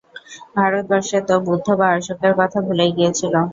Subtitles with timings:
[0.55, 3.33] ভারতবর্ষ তো বুদ্ধ বা অশোকের কথা ভুলেই গিয়েছিল।